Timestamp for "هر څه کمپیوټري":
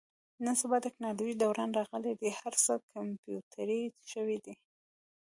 2.39-3.81